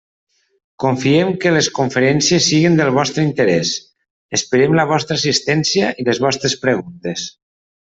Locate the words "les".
1.57-1.67, 6.11-6.25